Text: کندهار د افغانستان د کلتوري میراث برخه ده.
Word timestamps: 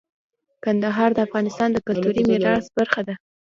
کندهار 0.63 1.09
د 1.13 1.19
افغانستان 1.27 1.69
د 1.71 1.77
کلتوري 1.87 2.21
میراث 2.29 2.65
برخه 2.77 3.01
ده. 3.07 3.13